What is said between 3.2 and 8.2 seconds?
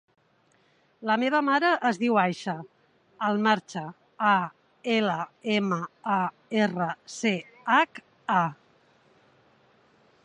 Almarcha: a, ela, ema, a, erra, ce, hac,